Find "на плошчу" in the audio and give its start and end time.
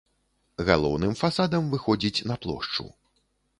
2.33-2.91